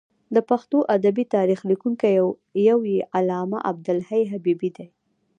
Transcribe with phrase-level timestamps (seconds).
[0.35, 2.09] د پښتو ادبي تاریخ لیکونکی
[2.69, 4.87] یو یې علامه عبدالحی حبیبي دی.